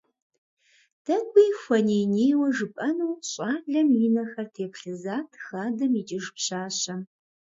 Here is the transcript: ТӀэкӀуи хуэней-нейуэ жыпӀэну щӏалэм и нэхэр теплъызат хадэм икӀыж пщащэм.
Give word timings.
ТӀэкӀуи 1.05 1.47
хуэней-нейуэ 1.59 2.47
жыпӀэну 2.55 3.21
щӏалэм 3.29 3.89
и 4.05 4.07
нэхэр 4.13 4.47
теплъызат 4.55 5.29
хадэм 5.45 5.91
икӀыж 6.01 6.25
пщащэм. 6.35 7.01